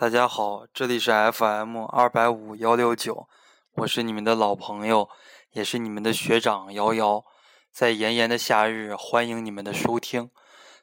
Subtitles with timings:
[0.00, 3.28] 大家好，这里是 FM 二百五幺六九，
[3.72, 5.08] 我是你们的老朋友，
[5.50, 7.24] 也是你们的学长瑶瑶。
[7.72, 10.30] 在炎炎的夏日，欢迎你们的收听。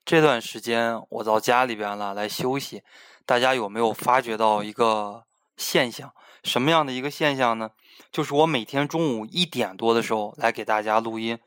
[0.03, 2.83] 这段时间我到家里边了，来休息。
[3.25, 5.23] 大家有没有发觉到一个
[5.55, 6.11] 现象？
[6.43, 7.71] 什么样的一个现象呢？
[8.11, 11.39] 就是我每天中午一点多的时候来给大家录音，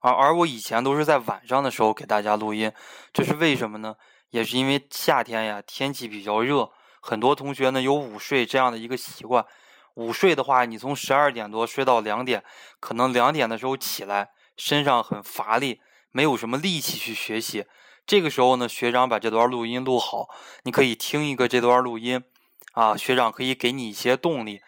[0.00, 2.72] 而而我以前都是在晚上的时候给大家录音，
[3.12, 3.94] 这是为什么呢？
[4.30, 6.68] 也是因为夏天呀，天气比较热，
[7.06, 9.44] 很多同学呢有午睡这样的一个习惯。
[9.92, 12.42] 午睡的话，你从十二点多睡到两点，
[12.80, 17.66] 可能两点的时候起来，身上很乏力，没有什么力气去学习。
[18.06, 20.30] 这个时候呢，学长把这段录音录好，
[20.62, 22.24] 你可以听一个这段录音，
[22.72, 24.62] 啊，学长可以给你一些动力。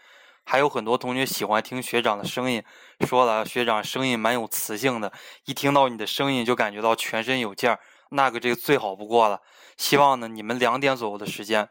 [0.44, 2.62] 还有很多同学喜欢听学长的声音，
[3.00, 5.10] 说了学长声音蛮有磁性的，
[5.46, 7.80] 一听到你的声音就感觉到全身有劲儿，
[8.10, 9.40] 那个这个最好不过了。
[9.78, 11.68] 希望呢，你们两点左右的时间，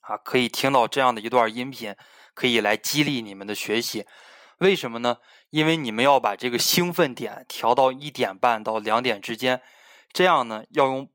[0.00, 1.94] 啊，可以听到这样的一段音频，
[2.34, 4.06] 可以来激励你们的学习。
[4.58, 5.18] 为什么呢？
[5.50, 9.62] 因为你们要把这个兴奋点调到一点半到两点之间。
[10.12, 11.08] 这样呢，要用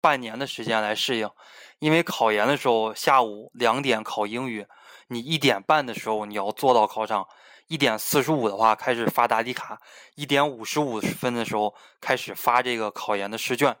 [0.00, 1.30] 半年的时间来适应，
[1.78, 4.66] 因为考研的时候下午两点考英语，
[5.08, 7.26] 你一点半的时候你要坐到考场，
[7.68, 9.78] 一点四十五的话开始发答题卡，
[10.16, 13.76] 一点五十五分的时候开始发这个考研的试卷，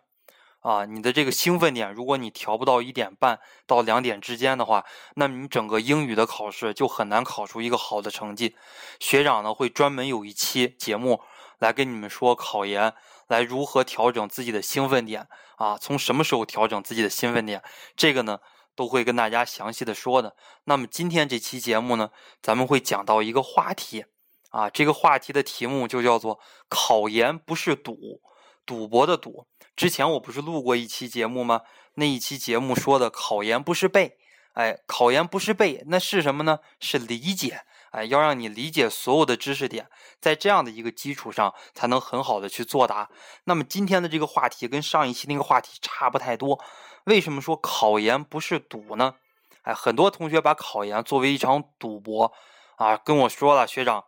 [0.62, 4.84] 啊，你的这个兴奋点，如果你调不到一点半到两点之间的话，
[5.16, 8.56] 那么你整个英语的考试就很难考出一个好的成绩。
[8.98, 11.20] 学长呢会专门有一期节目
[11.58, 12.94] 来跟你们说考研。
[13.28, 15.78] 来如何调整自己的兴奋点啊？
[15.78, 17.62] 从什么时候调整自己的兴奋点？
[17.96, 18.38] 这个呢
[18.76, 20.36] 都会跟大家详细的说的。
[20.64, 22.10] 那么今天这期节目呢，
[22.42, 24.04] 咱们会讲到一个话题
[24.50, 28.20] 啊，这个话题的题目就叫做“考研不是赌，
[28.66, 29.46] 赌博的赌”。
[29.74, 31.62] 之前我不是录过一期节目吗？
[31.94, 34.16] 那一期节目说的考研不是背，
[34.54, 36.60] 哎，考研不是背，那是什么呢？
[36.80, 37.62] 是理解。
[37.90, 39.86] 哎，要让你理解所有的知识点，
[40.18, 43.10] 在这样的一个基础上，才能很好的去作答。
[43.44, 46.58] 那么今天的这个话题跟上一期那个话题差不太多。
[47.04, 49.16] 为什么说考研不是赌呢？
[49.64, 52.32] 哎，很多同学把考研作为一场赌博
[52.76, 54.04] 啊，跟我说了，学长。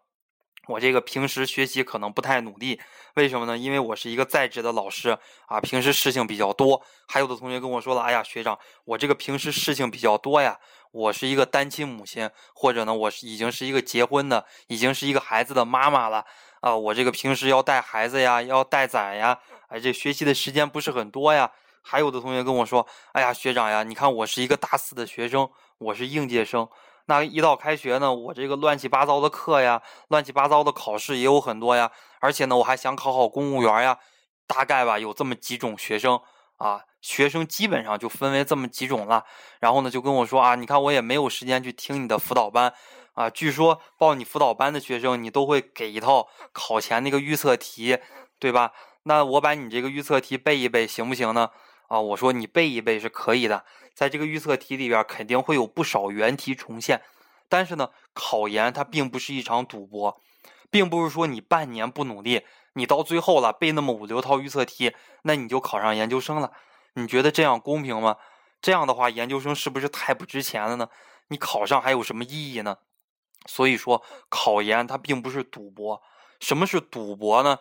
[0.66, 2.80] 我这个平时学习可能不太努力，
[3.14, 3.56] 为什么呢？
[3.56, 6.82] 因为我是一个在职的老师啊，平时事情比较多。
[7.06, 10.58] 还有的同学跟我说了：“哎呀，学长，我这个平时事情比较多呀，
[10.90, 16.24] 我是一个单亲母亲，或者呢，我是已经是一个结婚的，已经是一个孩子的妈妈了
[16.60, 19.38] 啊，我这个平时要带孩子呀，要带崽呀，
[19.68, 21.50] 哎，这学习的时间不是很多呀。”
[21.86, 26.66] 还有的同学跟我说：“哎呀，学长呀，你看我是一个大四的学生，我是应届生。”
[27.06, 33.98] 那一到开学呢，我这个乱七八糟的课呀，乱七八糟的考试也有很多呀，而且呢，我还想考好公务员呀。
[34.46, 36.20] 大概吧，有这么几种学生
[36.58, 39.24] 啊，学生基本上就分为这么几种了。
[39.58, 42.74] 然后呢，就跟我说啊，你看我也没有时间去听你的辅导班
[43.14, 43.30] 啊。
[43.30, 47.98] 据说报你辅导班的学生，你都会给一套考前那个预测题，
[48.38, 48.72] 对吧？
[49.04, 51.50] 那我把你这个预测题背一背行不行呢？
[51.88, 53.64] 啊，我说你背一背是可以的。
[53.94, 57.00] 在这个预测题里边，肯定会有不少原题重现，
[57.48, 60.20] 但是呢，考研它并不是一场赌博，
[60.70, 66.52] 并不是说你半年不努力，你到最后了背那么五六套预测题，那你就考上研究生了。
[66.94, 68.16] 你觉得这样公平吗？
[68.60, 70.88] 这样的话，研究生是不是太不值钱了呢？
[71.28, 72.78] 你考上还有什么意义呢？
[73.46, 76.02] 所以说，考研它并不是赌博。
[76.40, 77.58] 什么是赌博呢？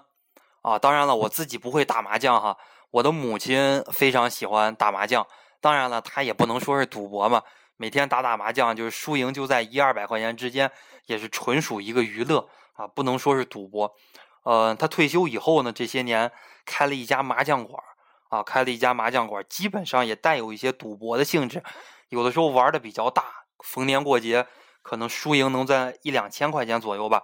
[0.62, 2.58] 啊，当然了，我自己不会打麻将哈，
[2.92, 5.28] 我的母亲非常喜欢打麻将。
[5.64, 7.42] 当然了，他也不能说是赌博嘛，
[7.78, 10.70] 每天打打麻将，就是输赢就在一二百块钱之间，
[11.06, 13.96] 也是纯属一个娱乐啊，不能说是赌博。
[14.44, 16.30] 呃，他退休以后呢，这些年
[16.66, 17.82] 开了一家麻将馆
[18.28, 21.64] 啊，开了一家麻将馆，基本上也带有一些赌博的性质，
[22.10, 23.24] 有的时候玩的比较大，
[23.60, 24.46] 逢年过节
[24.82, 27.24] 可能输赢能在一两千块钱左右吧。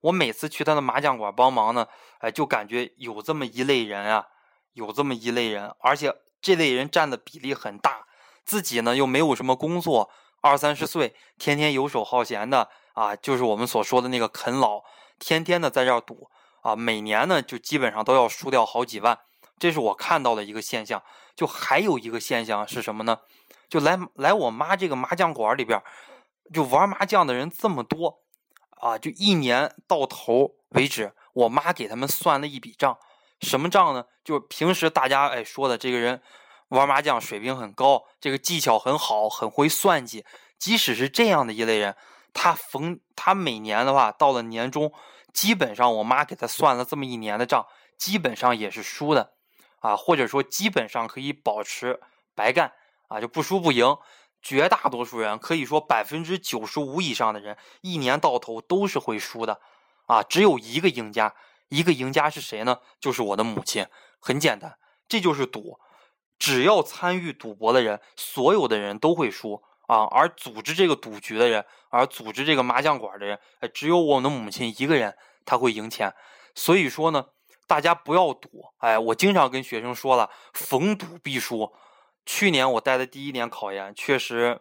[0.00, 1.86] 我每次去他的麻将馆帮忙呢，
[2.20, 4.28] 哎，就感觉有这么一类人啊，
[4.72, 6.14] 有这么一类人，而且。
[6.44, 8.06] 这类人占的比例很大，
[8.44, 10.10] 自己呢又没有什么工作，
[10.42, 14.82] 二三十岁，天天游手好闲的啊，就是我们所说的那个啃老，
[15.18, 16.28] 天天的在这儿赌
[16.60, 19.18] 啊，每年呢就基本上都要输掉好几万，
[19.58, 21.02] 这是我看到的一个现象。
[21.34, 23.20] 就还有一个现象是什么呢？
[23.70, 25.82] 就来来我妈这个麻将馆里边，
[26.52, 28.18] 就玩麻将的人这么多
[28.82, 32.98] 啊，就一年到头为止，我妈给他们算了一笔账。
[33.40, 34.04] 什么账呢？
[34.24, 36.22] 就是平时大家哎说的这个人
[36.68, 40.24] 玩麻将水平很高，这个技巧很好，很会算计。
[40.58, 41.94] 即使是这样的一类人，
[42.32, 44.92] 他逢他每年的话，到了年终，
[45.32, 47.66] 基本上我妈给他算了这么一年的账，
[47.98, 49.32] 基本上也是输的
[49.80, 52.00] 啊，或者说基本上可以保持
[52.34, 52.72] 白干
[53.08, 53.96] 啊，就不输不赢。
[54.40, 59.58] 绝大多数人可以说百分之九十五以上的人，一年到头都是会输的，
[60.04, 61.34] 啊，只有一个赢家，
[61.68, 62.78] 一个赢家是谁呢？
[63.00, 63.86] 就是我的母亲。
[64.20, 65.78] 很简单，这就是赌，
[66.38, 70.04] 只要参与赌博的人，所有的人都会输啊。
[70.04, 75.14] 而组织这个赌局的人，而组织这个麻将馆的人，哎，只有我的母亲一个人，
[75.44, 76.14] 他会赢钱。
[76.54, 77.26] 所以说呢，
[77.66, 81.74] 大家不要赌，哎，我经常跟学生说了，逢赌必输。
[82.24, 84.58] 去年我带的第一年考研，确实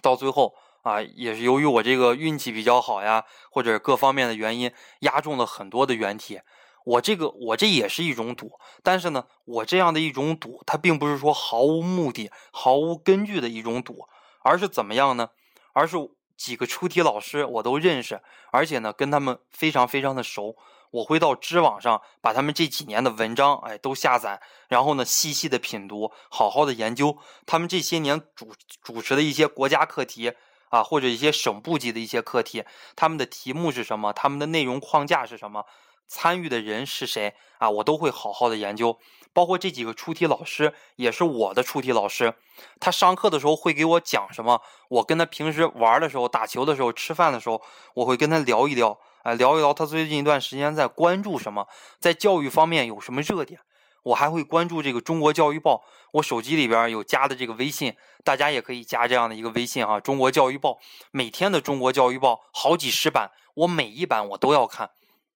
[0.00, 0.54] 到最后
[0.84, 4.70] 啊，也是由于我这个运气比较好呀，或者各方面的原因，
[5.00, 6.42] 压中了很多的原题。
[6.84, 8.52] 我这个我这也是一种赌，
[8.82, 14.06] 但是呢，我这样的一种赌，它并不是说毫无目的、毫无根据的一种赌，
[14.42, 15.30] 而是怎么样呢？
[15.72, 15.96] 而是
[16.36, 18.20] 几个出题老师我都认识，
[18.52, 20.56] 而且呢，跟他们非常非常的熟。
[20.90, 30.34] 我会到知网上把他们这几年的文章，哎，都下载，然后呢，细细的品读，好好的研究他们这些年主主持的一些国家课题
[30.74, 32.64] 啊，或者一些省部级的一些课题，
[32.96, 35.66] 他们的题目是什么，他们的内容框架是什么，
[36.08, 38.98] 参与的人是谁啊，我都会好好的研究。
[39.32, 42.34] 包括这几个出题老师也是我的出题老师，
[42.80, 47.62] 他上课的时候会给我讲什么，我跟他平时玩的时候、打球的时候、吃饭的时候，
[47.94, 48.98] 我会跟他聊一聊。
[49.22, 51.68] 哎，聊一聊他最近一段时间在关注什么，
[52.00, 53.60] 在教育方面有什么热点。
[54.04, 55.76] 我还会关注这个《中国教育报》，
[56.12, 60.70] 我手机里边有加的这个微信，大家也可以加这样的一个微信啊，《中国教育报》
[61.10, 64.90] 每天的《中国教育报》好几十版，我每一版我都要看。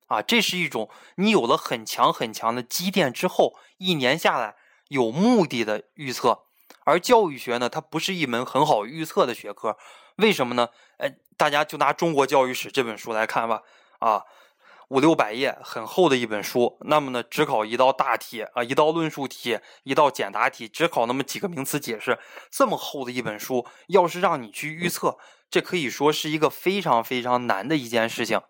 [0.07, 4.55] 啊，这是一种你有了很强很强的积淀之后，一年下来
[4.89, 6.45] 有目的的预测。
[6.85, 9.77] 而教育学呢，它不是一门很好预测的学科，
[10.17, 10.71] 为什么呢？
[10.97, 13.63] 哎，大家就拿《中国教育史》这本书来看吧。
[13.99, 14.23] 啊，
[14.89, 16.79] 五六百页，很厚的一本书。
[16.83, 22.19] 那么呢，只考一道大题啊，一道论述题，一道简答题，只考那么几个名词解释。
[22.51, 25.19] 这么厚的一本书，要是让你去预测，
[25.51, 28.41] 这可以说是一个非常非常难的一件事情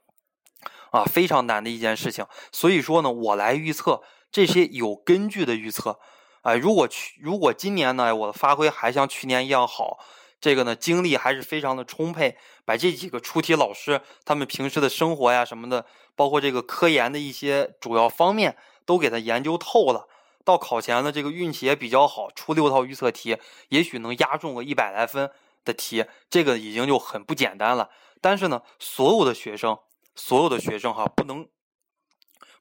[0.93, 2.25] 啊，非常难的一件事情。
[2.52, 5.99] 所以说呢，我来预测这些有根据的预测。
[6.43, 9.99] 啊，如果去，如果今年呢，我的发挥还像去年一样好。
[10.40, 18.56] 这个呢，精力还是非常的充沛，把这几个出题老师他们平时的生活呀什么的，包括这个科研的一些主要方面
[18.87, 20.06] 都给他研究透了。
[20.44, 23.37] 到考前呢，这个运气也比较好，出六套预测题，
[23.69, 25.31] 也许能压中个一百来分
[25.64, 27.91] 的题，这个已经就很不简单了。
[28.20, 29.79] 但是呢，所有的学生，
[30.14, 31.46] 所有的学生哈，不能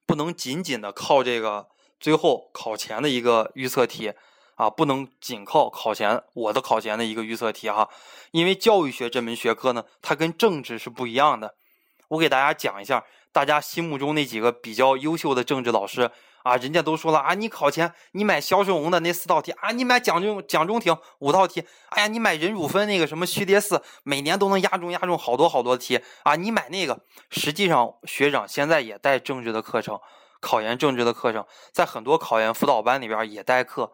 [0.05, 1.69] 不能仅仅的靠这个
[1.99, 4.13] 最后考前的一个预测题。
[4.57, 7.87] 啊，不能仅靠考前我的考前的一个预测题哈，
[8.31, 11.55] 因为教育学这门学科呢，它跟政治是不一样的。
[12.09, 16.09] 我给大家讲一下，大家心目中那几个比较优秀的政治老师
[16.41, 27.01] 啊，人家都说了啊，你考前你买肖顺荣的那四道题啊，你买蒋中蒋中挺五道题，哎呀，你买任汝芬那个什么徐叠四，每年都能压中压中好多好多题啊，你买那个。
[27.29, 29.99] 实际上，学长现在也带政治的课程，
[30.39, 33.91] 考研政治的课程，在很多考研辅导班里边也带课。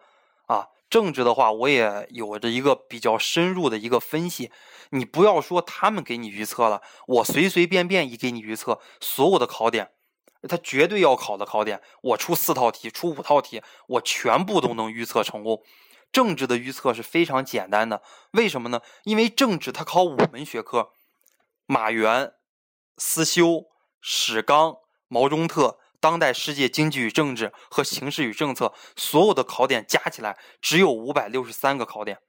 [0.94, 4.52] 政治的话，我也有着一个比较深入的一个分析。
[4.92, 9.90] 你不要说他们给你预测了，我随随便便一给你预测，所有的考点，
[10.48, 15.64] 他绝对要考的考点，我出四套题，出五套题，我全部都能预测成功。
[16.12, 18.04] 政治的预测是非常简单的，
[18.34, 18.82] 为什么呢？
[19.04, 20.90] 因为政治它考五门学科：
[21.66, 22.34] 马原、
[22.98, 23.66] 思修、
[24.00, 25.80] 史纲、毛中特。
[26.04, 32.20] 当代世界经济与政治和形势与政策，所有的考点加起来只有五百六十三个考点，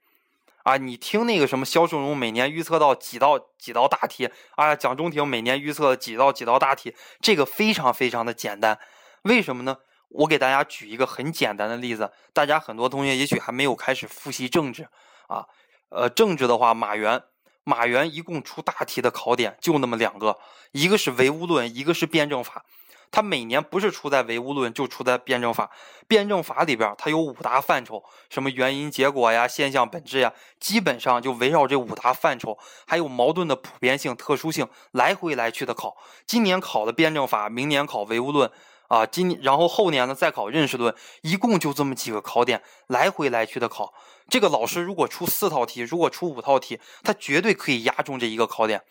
[0.63, 8.79] 啊，你听那个什么肖顺荣每年预测到几道几道大题，啊，蒋中庭每年预测几道几道大题，这个非常非常的简单，
[9.23, 9.79] 为什么呢？
[10.07, 14.87] 我给大家举一个很简单的例子，大家很多同学也许还没有开始复习政治，
[15.27, 15.47] 啊，
[15.89, 17.21] 呃，政治的话，马原，
[17.65, 20.39] 马原一共出大题的考点就那么两个，
[20.71, 22.63] 一个是唯物论，一个是辩证法。
[23.11, 25.71] 它每年不是出在唯物论，就出在辩证法。
[26.07, 35.97] 辩证法里边，它有五大范畴，什么原因、结果呀、现象、本质呀，基本上就围绕这五大范畴，还有矛盾的普遍性、特殊性，来回来去的考。
[36.27, 38.51] 今年考的辩证法，明年考唯物论，
[38.87, 43.93] 啊，今然后后年呢再考认识论，一共就这么几个考点，来回来去的考。
[44.29, 48.83] 这个老师如果出四套题，如果出五套题，他绝对可以压中这一个考点，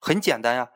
[0.00, 0.70] 很简单呀。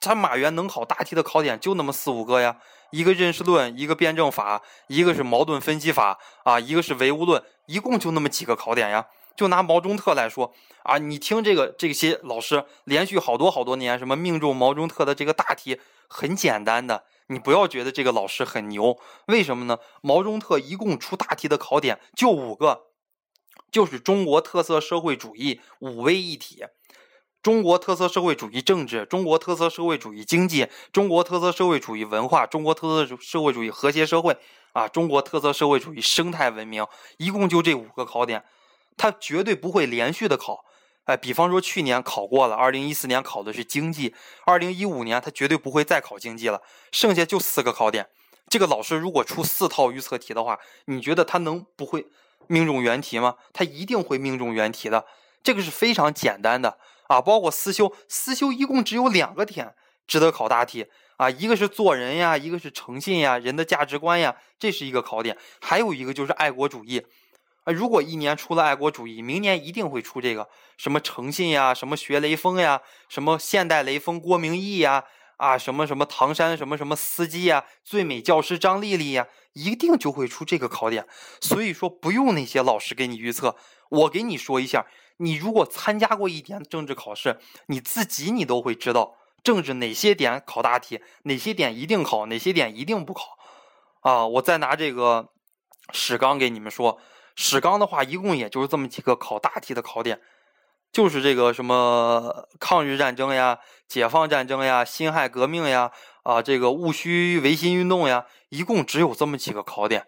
[0.00, 2.56] 咱马原能考大题的考点就那么四五个呀，
[2.90, 9.08] 一个认识论，一个辩证法，一个是矛盾分析法啊，一个是唯物论，一共就那么几个考点呀。
[9.36, 15.78] 就拿毛中特来说啊，你听这个这些老师连续好多好多年什么命中毛中特的这个大题
[16.08, 19.78] 很简单的，你不要觉得这个老师很牛，为什么呢？
[20.00, 22.86] 毛中特一共出大题的考点就五个，
[23.70, 26.64] 就是中国特色社会主义五位一体。
[27.42, 34.36] 中国特色社会主义政治、中国特色社会主义经济、中国特色社会主义文化、中国特色社会主义和谐社会
[34.72, 38.44] 啊，中国特色社会主义生态文明，一共就这五个考点，
[38.98, 40.66] 它绝对不会连续的考。
[41.04, 46.60] 哎，比方说去年考过了，二零一四年考的是经济，二零一五年他绝对不会再考经济了，
[46.92, 48.06] 剩下就四个考点。
[48.48, 52.06] 这个老师如果出四套预测题的话，你觉得他能不会
[52.48, 53.36] 命中原题吗？
[53.54, 55.06] 他一定会命中原题的，
[55.42, 56.76] 这个是非常简单的。
[57.10, 59.74] 啊，包括思修，思修一共只有两个点
[60.06, 60.86] 值得考大题
[61.16, 67.04] 啊，一个是做人呀，一个是诚信呀，人的价值观呀，这是一个考点，还有一个就是爱国主义
[67.64, 67.72] 啊。
[67.72, 75.02] 如果一年出了爱国主义，明年一定会出这个什么诚信呀，什么学雷锋呀，什么现代雷锋郭明义呀，
[75.38, 81.04] 啊，什么什么唐山什么什么司机呀，最美教师张丽丽呀，一定就会出这个考点。
[81.40, 83.56] 所以说，不用那些老师给你预测，
[83.88, 84.86] 我给你说一下。
[85.20, 93.38] 你如果参加过一点政治考试，你自己你都会知道政治哪些点考大题，哪些点一定考，哪些点一定不考。
[94.00, 95.28] 啊，我再拿这个
[95.92, 96.98] 史纲给你们说，
[97.36, 100.20] 史纲的话一共也就是这么几个考大题的考点，
[100.90, 110.06] 就是这个什么抗日战争呀、解放战争呀、辛亥革命呀、啊这个戊戌维新运动呀，一共只有这么几个考点，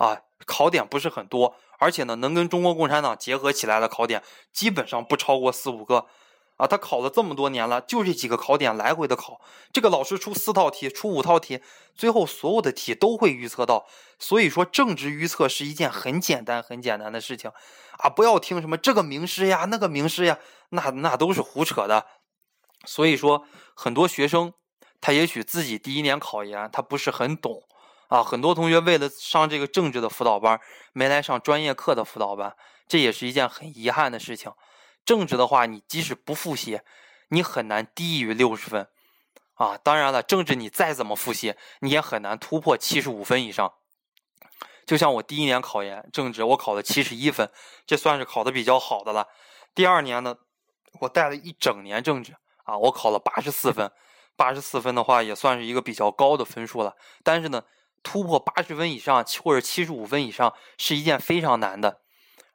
[0.00, 1.54] 啊，考点不是很多。
[1.78, 6.06] 而且呢，能跟中国共产党结合起来的考点基本上不超过四五个，
[6.56, 9.40] 啊，他考了这么多年了，就这几个考点来回的考。
[9.72, 11.62] 这个老师出四套题，出五套题，
[11.94, 13.86] 最后所有的题都会预测到。
[14.18, 17.50] 所以说，政治预测是一件很简单、很简单的事情，
[17.98, 20.38] 啊，不要听什么这个名师呀、那个名师呀，
[20.70, 22.06] 那那都是胡扯的。
[22.84, 24.52] 所以说，很多学生
[25.00, 27.62] 他也许自己第一年考研，他不是很懂。
[28.10, 30.60] 啊，很多同学为了上这个政治的辅导班，
[30.92, 32.56] 没来上专业课的辅导班，
[32.88, 34.52] 这也是一件很遗憾的事情。
[35.04, 36.80] 政治的话，你即使不复习，
[37.28, 38.88] 你很难低于六十分。
[39.54, 43.72] 啊，当然了，政治你再怎么复习，你也很难突破七十五分以上。
[44.84, 47.48] 就像我第一年考研政治，我考了七十一分，
[47.86, 49.28] 这算是考的比较好的了。
[49.72, 50.34] 第二年呢，
[51.02, 53.88] 我带了一整年政治，啊，我考了八十四分，
[54.36, 56.96] 八十四分的话也算是一个比较高的分数了。
[57.22, 57.62] 但是呢。
[58.02, 62.00] 突破八十分以上或者七十五分以上是一件非常难的，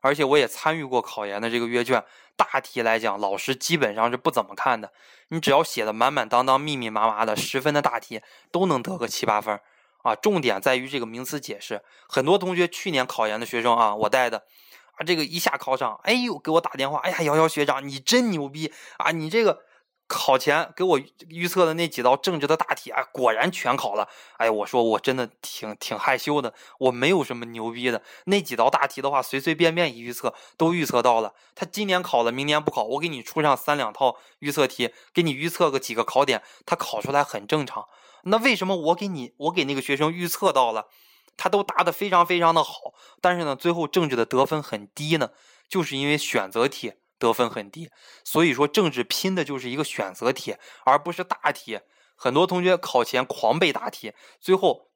[0.02, 2.04] 而且我也参与过考研的这个阅卷，
[2.36, 4.92] 大题来讲，老师基本上是不怎么看的。
[5.30, 8.22] 你只要写的满满当当、密密麻麻的十分的大题，
[8.52, 9.60] 都能得个七八分
[10.04, 10.16] 啊。
[10.16, 11.82] 重点在于这个名词解释。
[12.08, 14.44] 很多同学去年考研的学生啊，我带的
[14.94, 19.64] 啊，这个一下考场，哎呦，给我打电话，哎呀，瑶瑶学长，你真牛逼啊，你这个。
[20.08, 24.08] 考前给我预测的那几道政治的大题啊，果然全考了。
[24.38, 28.04] 哎，我说我真的挺挺害羞的，我没有什么牛逼的。
[28.26, 31.34] 那几道大题的话，随随便便一预测都预测到了。
[31.56, 37.88] 他今年考了，明年不考，我给你出上三两套预测题，给你预测个几个考点，他考出来很正常。
[38.26, 40.88] 那为什么我给你，我给那个学生预测到了，
[41.36, 45.32] 他都答的非常非常的好，但是呢，最后政治的得分很低呢？
[45.68, 46.94] 就是因为选择题。
[47.18, 47.90] 得分很低，
[48.24, 50.56] 所以说政治拼的就是一个选择题，
[50.86, 51.80] 而不是大题。
[52.18, 54.90] 很多同学考前狂背大题，最后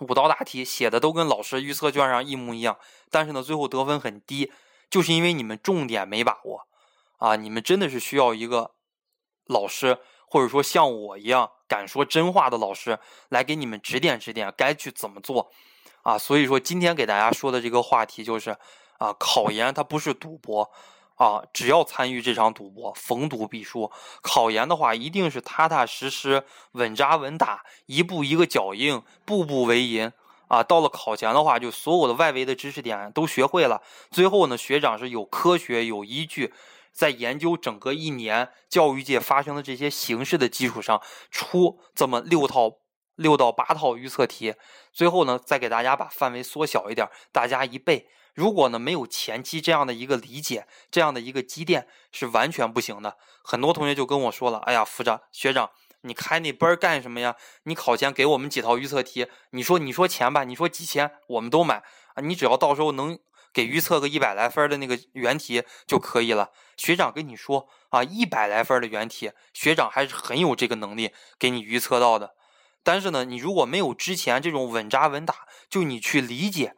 [0.00, 2.78] 五道大题写的都跟老师预测卷上一模一样，
[3.10, 4.52] 但是呢，最后得分很低，
[4.90, 6.66] 就是因为你们重点没把握
[7.18, 7.36] 啊！
[7.36, 8.72] 你们真的是需要一个
[9.46, 12.98] 老师，或者说像我一样敢说真话的老师
[13.28, 15.52] 来给你们指点指点，该去怎么做
[16.02, 16.18] 啊！
[16.18, 18.56] 所以说，今天给大家说的这个话题就是
[18.98, 20.70] 啊，考研它不是赌博。
[21.18, 23.90] 啊，只要参与这场赌博，逢赌必输。
[24.22, 30.12] 考研的话，一定是踏踏实实、稳扎稳打，一步一个脚印，步步为营。
[30.46, 33.82] 啊，到了考前的话，就所有的外围的知识点都学会了。
[34.10, 36.54] 最后呢，学长是有科学、有依据，
[36.92, 42.78] 在研究整个一年教育界发生的这些形式的基础上，出这么六套、
[43.16, 44.54] 六到八套预测题。
[44.92, 48.08] 最后呢，再给大家把范围缩小一点，大家一背。
[48.38, 53.16] 如果呢没有前期这样的一个理解，这样的一个积淀是完全不行的。
[53.42, 57.34] 很多同学就跟我说了：“哎呀，副长学长，你开那班干什么呀？
[57.64, 61.82] 你考前给我们几套预测题，你说你说钱吧，你说几千我们都买
[62.14, 62.22] 啊！
[62.22, 63.18] 你只要到时候能
[63.52, 72.36] 给预测个一百来分的那个原题就可以了。”学长跟你说啊，一百来分的原题，学长还是很有这个能力给你预测到的。
[72.84, 76.76] 但是呢，你如果没有之前这种稳扎稳打，就你去理解。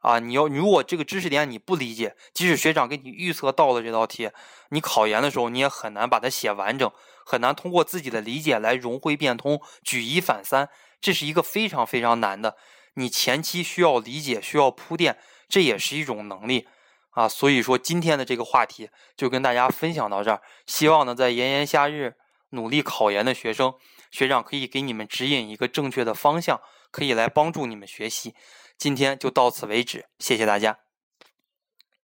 [0.00, 4.30] 啊你要如果这个知识点你不理解即使学长给你预测到了这道题
[4.70, 6.90] 你考研的时候你也很难把它写完整
[7.24, 10.68] 很难通过自己的理解来融会变通举一反三
[11.00, 12.56] 这是一个非常非常难的
[12.94, 16.68] 你前期需要理解需要铺垫这也是一种能力。
[17.10, 22.14] 啊所以说今天的这个话题就跟大家分享到这儿希望呢在炎炎夏日
[22.50, 23.74] 努力考研的学生
[24.12, 28.34] 学长可以给你们指引一个正确的方向可以来帮助你们学习。
[28.78, 30.87] 今天就到此为止谢谢大家。